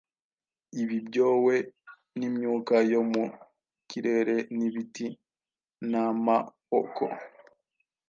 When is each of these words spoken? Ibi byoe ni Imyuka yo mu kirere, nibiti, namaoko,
Ibi 0.81 0.97
byoe 1.07 1.55
ni 2.17 2.25
Imyuka 2.29 2.75
yo 2.91 3.01
mu 3.11 3.25
kirere, 3.89 4.35
nibiti, 4.57 5.05
namaoko, 5.89 7.05